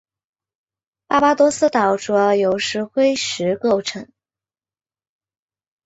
[1.05, 4.09] 巴巴多斯岛主要由石灰石构成。